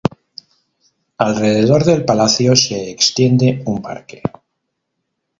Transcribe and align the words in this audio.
Alrededor 1.19 1.83
del 1.83 2.03
palacio 2.05 2.55
se 2.55 2.89
extiende 2.89 3.61
un 3.67 3.83
parque. 3.83 4.23